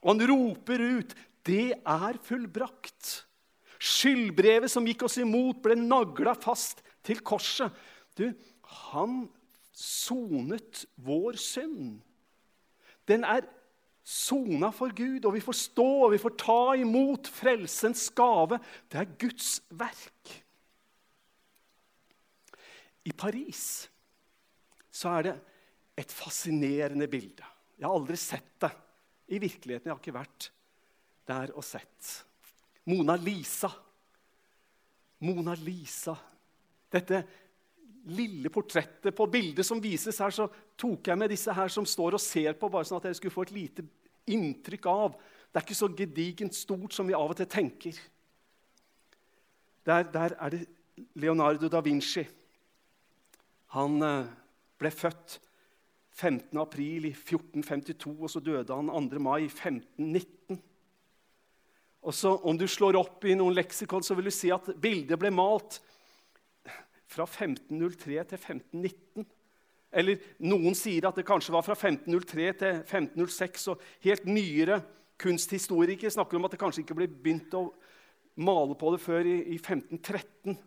[0.03, 3.25] Og han roper ut, 'Det er fullbrakt'.
[3.79, 7.71] Skyldbrevet som gikk oss imot, ble nagla fast til korset.
[8.15, 8.31] Du,
[8.63, 9.29] han
[9.73, 11.99] sonet vår synd.
[13.07, 13.43] Den er
[14.03, 18.59] sona for Gud, og vi får stå og vi får ta imot frelsens gave.
[18.91, 20.33] Det er Guds verk.
[23.03, 23.63] I Paris
[24.93, 25.35] så er det
[26.03, 27.45] et fascinerende bilde.
[27.77, 28.71] Jeg har aldri sett det
[29.33, 29.89] i virkeligheten.
[29.89, 30.49] Jeg har ikke vært
[31.27, 32.11] der og sett.
[32.91, 33.71] Mona Lisa.
[35.23, 36.15] Mona Lisa.
[36.93, 37.23] Dette
[38.03, 42.17] lille portrettet på bildet som vises her, så tok jeg med disse her som står
[42.17, 43.85] og ser på, bare sånn at dere skulle få et lite
[44.33, 45.15] inntrykk av.
[45.51, 47.97] Det er ikke så gedigent stort som vi av og til tenker.
[49.87, 50.63] Der, der er det
[51.19, 52.23] Leonardo da Vinci.
[53.73, 54.29] Han eh,
[54.79, 55.39] ble født
[56.13, 56.59] 15.
[56.61, 59.19] april i 1452, og så døde han 2.
[59.23, 60.59] mai 1519.
[62.03, 65.19] Og så, Om du slår opp i noen leksikon, så vil du si at bildet
[65.19, 65.79] ble malt
[67.13, 69.27] fra 1503 til 1519.
[69.93, 73.67] Eller noen sier at det kanskje var fra 1503 til 1506.
[73.73, 74.81] Og helt nyere
[75.21, 77.67] kunsthistorikere snakker om at det kanskje ikke ble begynt å
[78.43, 80.57] male på det før i, i 1513.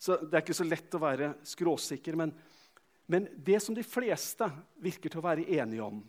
[0.00, 2.16] Så det er ikke så lett å være skråsikker.
[2.16, 2.32] Men,
[3.10, 4.46] men det som de fleste
[4.80, 6.00] virker til å være enige om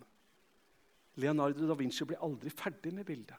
[1.19, 3.35] Leonardo da Vinci ble aldri ferdig med bildet.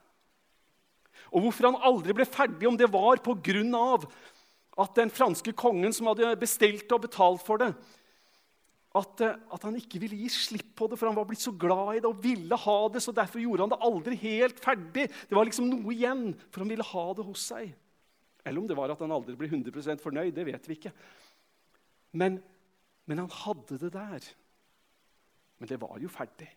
[1.32, 3.62] Og hvorfor han aldri ble ferdig, om det var pga
[4.80, 7.72] at den franske kongen som hadde bestilt og betalt for det,
[8.92, 11.54] at, eh, at, han ikke ville gi slipp på det, for han var blitt så
[11.56, 13.00] glad i det og ville ha det.
[13.00, 15.06] så Derfor gjorde han det aldri helt ferdig.
[15.08, 17.72] Det var liksom noe igjen, for han ville ha det hos seg.
[18.44, 20.34] Eller om det var at han aldri ble 100 fornøyd.
[20.36, 20.92] Det vet vi ikke.
[22.20, 22.42] Men,
[23.08, 24.28] men han hadde det der.
[25.56, 26.50] Men det var jo ferdig.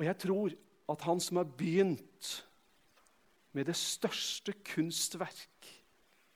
[0.00, 0.56] Og jeg tror
[0.90, 2.30] at han som har begynt
[3.52, 5.70] med det største kunstverk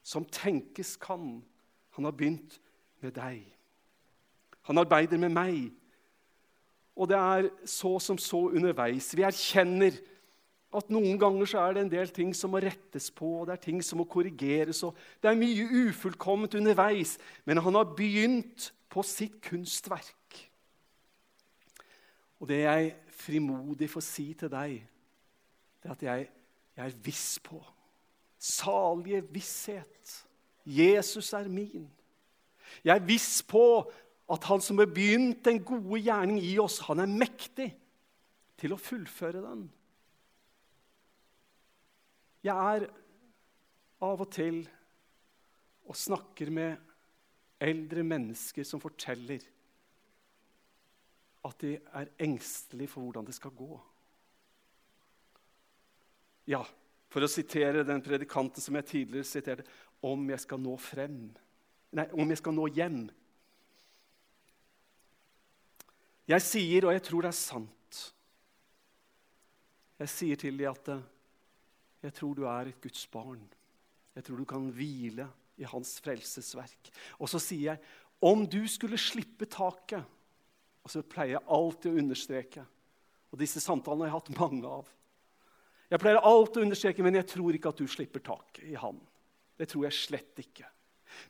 [0.05, 1.43] som tenkes kan.
[1.97, 2.59] Han har begynt
[3.01, 3.45] med deg.
[4.69, 5.61] Han arbeider med meg.
[6.95, 9.13] Og det er så som så underveis.
[9.17, 9.97] Vi erkjenner
[10.75, 13.55] at noen ganger så er det en del ting som må rettes på, og det
[13.55, 14.83] er ting som må korrigeres.
[14.83, 20.41] og Det er mye ufullkomment underveis, men han har begynt på sitt kunstverk.
[22.43, 24.81] Og det jeg frimodig får si til deg,
[25.83, 26.27] det er at jeg
[26.77, 27.61] jeg er viss på.
[28.39, 30.15] Salige visshet.
[30.67, 31.87] Jesus er min.
[32.85, 33.65] Jeg er viss på
[34.31, 37.69] at han som har begynt den gode gjerning i oss, han er mektig
[38.61, 39.67] til å fullføre den.
[42.45, 42.87] Jeg er
[44.05, 44.65] av og til
[45.85, 46.81] og snakker med
[47.65, 49.45] eldre mennesker som forteller
[51.45, 53.77] at de er engstelige for hvordan det skal gå.
[56.49, 56.61] Ja,
[57.09, 59.67] for å sitere den predikanten som jeg tidligere siterte
[60.05, 61.29] om jeg skal nå frem.
[61.95, 63.05] Nei, om jeg skal nå hjem.
[66.29, 67.71] Jeg sier, og jeg tror det er sant
[70.01, 70.89] Jeg sier til dem at
[72.05, 73.45] jeg tror du er et Guds barn.
[74.17, 75.29] Jeg tror du kan hvile
[75.61, 76.91] i hans frelsesverk.
[77.21, 80.03] Og så sier jeg om du skulle slippe taket
[80.85, 82.65] Og så pleier jeg alltid å understreke,
[83.33, 84.91] og disse samtalene har jeg hatt mange av
[85.95, 88.97] Jeg pleier alltid å understreke, men jeg tror ikke at du slipper taket i han.
[89.55, 90.67] Det tror jeg slett ikke.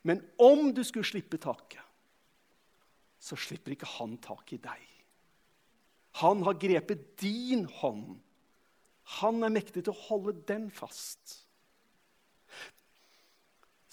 [0.01, 1.83] Men om du skulle slippe taket,
[3.21, 4.87] så slipper ikke han taket i deg.
[6.23, 8.15] Han har grepet din hånd.
[9.19, 11.43] Han er mektig til å holde den fast.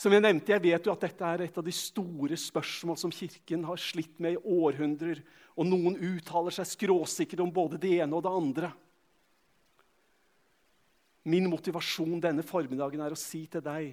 [0.00, 3.12] Som Jeg nevnte, jeg vet jo at dette er et av de store spørsmål som
[3.12, 5.20] Kirken har slitt med i århundrer.
[5.52, 8.72] Og noen uttaler seg skråsikkert om både det ene og det andre.
[11.24, 13.92] Min motivasjon denne formiddagen er å si til deg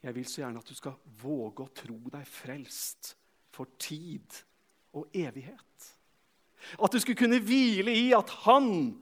[0.00, 3.14] jeg vil så gjerne at du skal våge å tro deg frelst
[3.52, 4.38] for tid
[4.96, 5.88] og evighet.
[6.80, 8.94] At du skulle kunne hvile i at han,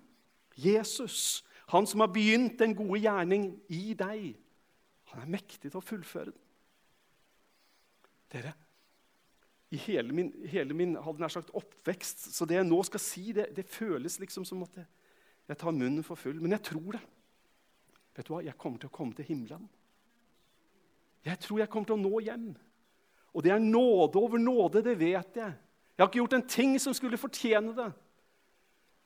[0.59, 4.33] Jesus, han som har begynt den gode gjerning i deg,
[5.13, 6.43] han er mektig til å fullføre den.
[8.29, 8.53] Dere,
[9.73, 10.97] i hele min, hele min
[11.29, 14.87] sagt, oppvekst Så det jeg nå skal si, det, det føles liksom som at jeg,
[15.49, 16.41] jeg, tar munnen for full.
[16.41, 17.03] Men jeg tror det.
[18.19, 18.43] Vet du hva?
[18.43, 19.69] Jeg kommer til å komme til himmelen.
[21.27, 22.49] Jeg tror jeg kommer til å nå hjem.
[23.37, 25.55] Og det er nåde over nåde, det vet jeg.
[25.95, 27.89] Jeg har ikke gjort en ting som skulle fortjene det.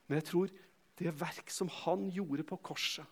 [0.08, 0.52] Men jeg tror
[1.00, 3.04] det verk som han gjorde på korset,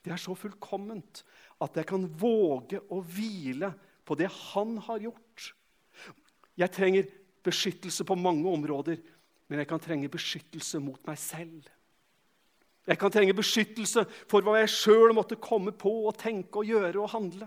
[0.00, 1.22] det er så fullkomment
[1.60, 3.68] at jeg kan våge å hvile
[4.08, 5.50] på det han har gjort.
[6.56, 7.10] Jeg trenger
[7.44, 8.96] beskyttelse på mange områder,
[9.50, 11.68] men jeg kan trenge beskyttelse mot meg selv.
[12.90, 16.98] Jeg kan trenge beskyttelse for hva jeg sjøl måtte komme på og tenke og gjøre
[16.98, 17.46] og handle.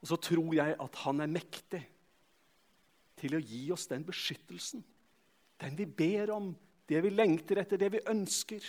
[0.00, 1.82] Og så tror jeg at han er mektig
[3.20, 4.84] til å gi oss den beskyttelsen.
[5.60, 6.52] Den vi ber om,
[6.88, 8.62] det vi lengter etter, det vi ønsker.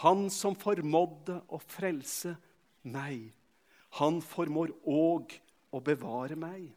[0.00, 2.34] Han som formådde å frelse
[2.88, 3.30] meg,
[4.00, 5.36] han formår òg
[5.76, 6.72] å bevare meg.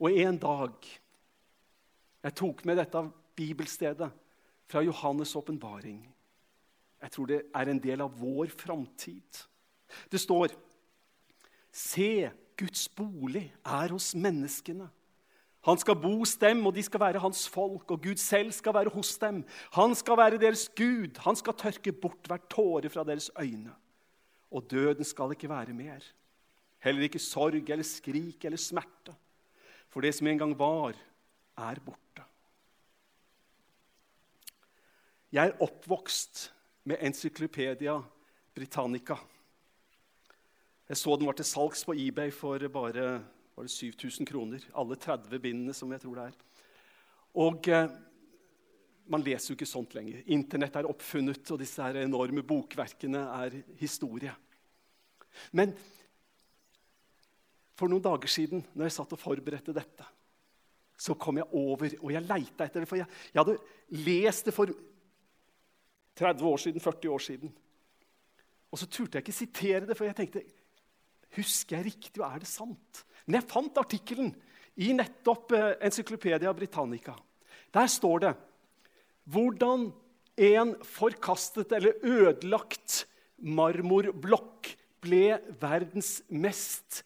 [0.00, 0.88] Og en dag
[2.20, 3.00] Jeg tok med dette
[3.36, 4.10] bibelstedet
[4.68, 6.02] fra Johannes' åpenbaring.
[7.00, 9.38] Jeg tror det er en del av vår framtid.
[10.12, 10.52] Det står
[11.72, 14.90] Se, Guds bolig er hos menneskene.
[15.64, 18.74] Han skal bo hos dem, og de skal være hans folk, og Gud selv skal
[18.74, 19.42] være hos dem.
[19.76, 21.16] Han skal være deres Gud.
[21.24, 23.72] Han skal tørke bort hver tåre fra deres øyne.
[24.50, 26.04] Og døden skal ikke være mer.
[26.80, 29.14] Heller ikke sorg eller skrik eller smerte.
[29.90, 30.94] For det som en gang var,
[31.58, 32.24] er borte.
[35.30, 36.48] Jeg er oppvokst
[36.90, 37.98] med Encyklopedia
[38.54, 39.16] Britannica.
[40.90, 43.10] Jeg så den var til salgs på eBay for bare
[43.54, 44.64] var det 7000 kroner.
[44.74, 46.38] Alle 30 bindene, som jeg tror det er.
[47.38, 47.90] Og eh,
[49.10, 50.22] man leser jo ikke sånt lenger.
[50.34, 54.34] Internett er oppfunnet, og disse enorme bokverkene er historie.
[55.52, 55.74] Men
[57.80, 60.06] for noen dager siden, når jeg satt og forberedte dette,
[61.00, 62.88] så kom jeg over, og jeg leita etter det.
[62.90, 64.72] For jeg, jeg hadde lest det for
[66.20, 67.54] 30 år siden, 40 år siden.
[68.70, 70.44] Og så turte jeg ikke sitere det, for jeg tenkte
[71.36, 73.04] Husker jeg riktig, og er det sant?
[73.22, 74.32] Men jeg fant artikkelen
[74.82, 77.14] i nettopp eh, Encyklopedia Britannica.
[77.70, 78.32] Der står det
[79.30, 79.92] hvordan
[80.42, 83.04] en forkastet eller ødelagt
[83.38, 84.72] marmorblokk
[85.04, 87.04] ble verdens mest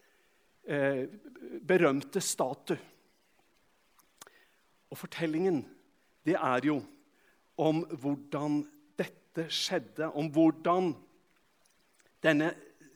[0.67, 1.07] eh,
[1.65, 2.79] berømte statue.
[4.91, 5.63] Og fortellingen,
[6.25, 6.79] det er jo
[7.61, 8.63] om hvordan
[8.99, 10.93] dette skjedde, om hvordan
[12.25, 12.53] denne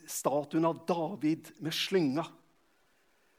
[0.09, 2.25] statuen av David med slynga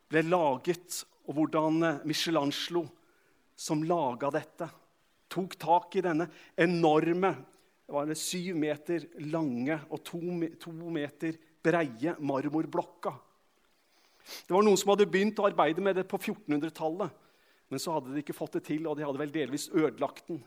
[0.09, 2.87] ble laget, og hvordan eh, Michelangelo,
[3.59, 4.69] som laga dette,
[5.29, 7.33] tok tak i denne enorme
[7.89, 10.19] det var syv meter lange og to,
[10.61, 11.33] to meter
[11.65, 13.15] breie marmorblokka.
[14.47, 17.13] Det var noen som hadde begynt å arbeide med det på 1400-tallet.
[17.69, 20.41] Men så hadde de ikke fått det til, og de hadde vel delvis ødelagt den.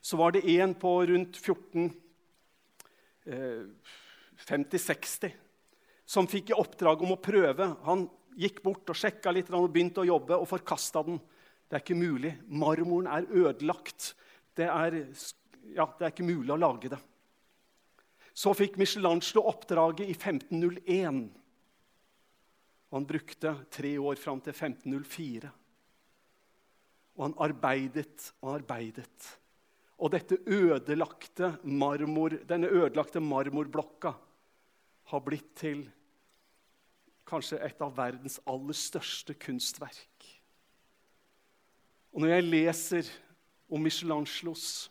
[0.00, 1.90] Så var det en på rundt 14
[3.26, 3.64] eh,
[4.46, 5.34] 50-60
[6.10, 7.68] som fikk i oppdrag om å prøve.
[7.86, 8.06] Han
[8.38, 11.20] gikk bort og sjekka litt og begynte å jobbe og forkasta den.
[11.68, 12.32] Det er ikke mulig.
[12.48, 14.14] Marmoren er ødelagt.
[14.58, 14.96] Det er,
[15.76, 16.98] ja, det er ikke mulig å lage det.
[18.34, 21.28] Så fikk Michelangelo oppdraget i 1501.
[22.90, 25.50] Og han brukte tre år fram til 1504.
[27.18, 29.28] Og han arbeidet og arbeidet.
[30.00, 30.14] Og
[30.48, 34.14] ødelagte marmor, denne ødelagte marmorblokka
[35.12, 35.84] har blitt til
[37.30, 40.30] kanskje et av verdens aller største kunstverk.
[42.10, 43.10] Og når jeg leser
[43.70, 44.90] om Michelangelos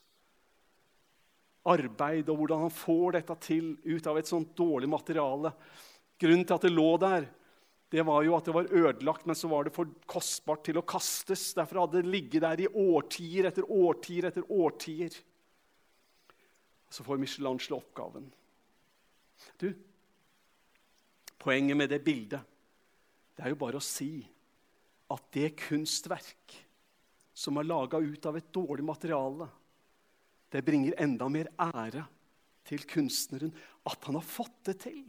[1.67, 5.51] arbeid og hvordan han får dette til ut av et sånt dårlig materiale
[6.19, 7.29] Grunnen til at det lå der,
[7.89, 10.85] det var jo at det var ødelagt, men så var det for kostbart til å
[10.85, 11.55] kastes.
[11.57, 15.15] Derfor hadde det ligget der i årtier etter årtier etter årtier.
[16.89, 18.27] Så får Michelangelo oppgaven.
[19.57, 19.71] Du,
[21.39, 22.43] Poenget med det bildet
[23.39, 24.19] det er jo bare å si
[25.09, 26.57] at det kunstverk
[27.31, 29.47] som er laga ut av et dårlig materiale,
[30.51, 32.03] det bringer enda mer ære
[32.67, 33.53] til kunstneren
[33.87, 35.05] at han har fått det til.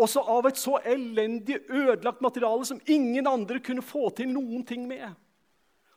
[0.00, 4.86] Også av et så elendig, ødelagt materiale som ingen andre kunne få til noen ting
[4.88, 5.10] med.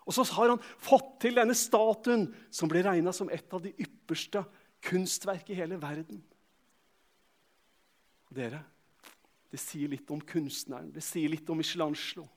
[0.05, 3.73] Og så har han fått til denne statuen, som ble regna som et av de
[3.81, 4.43] ypperste
[4.85, 6.21] kunstverk i hele verden.
[8.35, 8.61] Dere,
[9.49, 12.27] det sier litt om kunstneren, det sier litt om Michelangelo.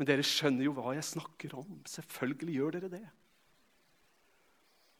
[0.00, 1.82] Men dere skjønner jo hva jeg snakker om.
[1.84, 3.06] Selvfølgelig gjør dere det.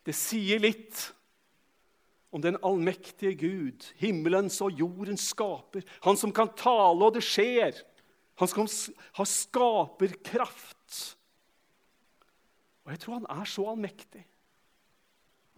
[0.05, 1.07] Det sier litt
[2.31, 5.83] om den allmektige Gud, himmelens og jordens skaper.
[6.07, 7.79] Han som kan tale, og det skjer.
[8.41, 8.69] Han som
[9.19, 11.01] har skaperkraft.
[12.87, 14.25] Og jeg tror han er så allmektig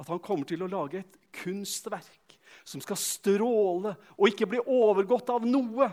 [0.03, 2.35] at han kommer til å lage et kunstverk
[2.67, 5.89] som skal stråle og ikke bli overgått av noe.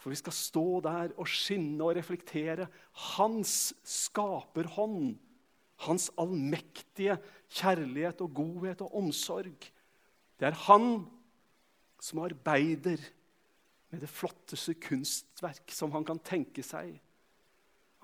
[0.00, 2.66] For vi skal stå der og skinne og reflektere
[3.14, 5.14] hans skaperhånd.
[5.84, 7.16] Hans allmektige
[7.50, 9.70] kjærlighet og godhet og omsorg.
[10.40, 11.04] Det er han
[12.02, 13.00] som arbeider
[13.90, 16.96] med det flotteste kunstverk som han kan tenke seg.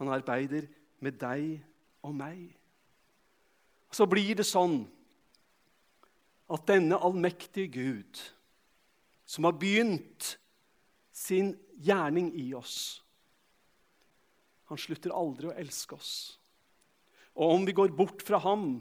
[0.01, 0.69] Han arbeider
[1.03, 1.59] med deg
[2.07, 2.47] og meg.
[3.91, 4.85] Og Så blir det sånn
[6.51, 8.21] at denne allmektige Gud,
[9.27, 10.37] som har begynt
[11.15, 13.03] sin gjerning i oss
[14.71, 16.39] Han slutter aldri å elske oss.
[17.35, 18.77] Og om vi går bort fra ham,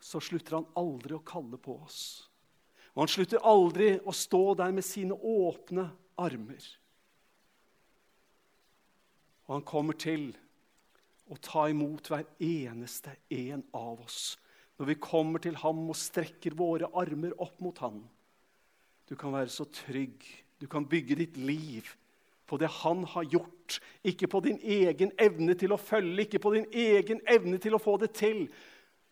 [0.00, 1.98] så slutter han aldri å kalle på oss.
[2.96, 6.64] Og han slutter aldri å stå der med sine åpne armer.
[9.46, 10.30] Og han kommer til
[11.28, 14.38] å ta imot hver eneste en av oss
[14.76, 18.02] når vi kommer til ham og strekker våre armer opp mot ham.
[19.08, 20.24] Du kan være så trygg.
[20.60, 21.88] Du kan bygge ditt liv
[22.46, 26.52] på det han har gjort, ikke på din egen evne til å følge, ikke på
[26.54, 28.46] din egen evne til å få det til.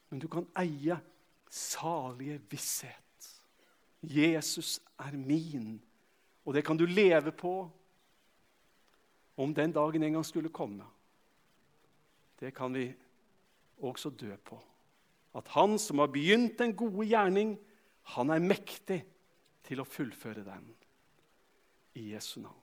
[0.08, 1.00] Men du kan eie
[1.50, 3.03] salige visshet.
[4.10, 5.78] Jesus er min,
[6.44, 7.70] og det kan du leve på
[9.36, 10.84] om den dagen en gang skulle komme.
[12.40, 12.92] Det kan vi
[13.82, 14.60] også dø på
[15.34, 17.56] at han som har begynt den gode gjerning,
[18.14, 19.00] han er mektig
[19.66, 20.68] til å fullføre den.
[21.98, 22.60] I Jesu navn.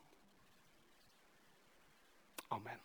[2.51, 2.79] Amen.